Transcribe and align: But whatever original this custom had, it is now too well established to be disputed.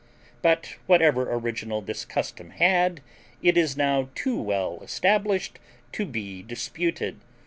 But 0.41 0.77
whatever 0.87 1.31
original 1.31 1.79
this 1.83 2.05
custom 2.05 2.49
had, 2.49 3.01
it 3.43 3.55
is 3.55 3.77
now 3.77 4.09
too 4.15 4.35
well 4.41 4.79
established 4.81 5.59
to 5.91 6.07
be 6.07 6.41
disputed. 6.41 7.19